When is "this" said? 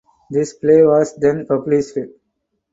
0.31-0.53